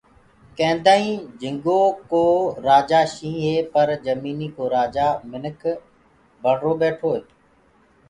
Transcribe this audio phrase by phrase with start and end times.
[0.57, 2.23] ڪينٚدآئينٚ جھنٚگو ڪو
[2.67, 5.59] رآجآ شيٚهنٚ هي پر جميٚنيٚ ڪو رآجآ منک
[6.43, 7.21] بڻرو ٻيٺو هي